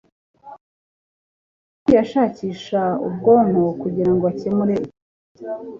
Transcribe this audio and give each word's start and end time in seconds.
yagiye 1.93 1.97
ashakisha 2.05 2.81
ubwonko 3.07 3.63
kugirango 3.81 4.23
akemure 4.31 4.73
ikibazo 4.83 5.67